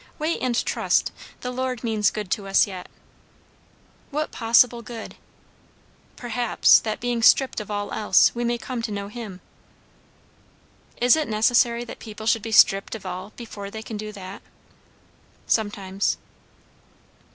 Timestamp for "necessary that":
11.27-11.99